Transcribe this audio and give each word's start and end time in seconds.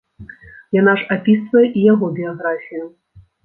Яна 0.77 0.95
ж 1.03 1.05
апісвае 1.17 1.65
і 1.77 1.87
яго 1.93 2.05
біяграфію. 2.19 2.85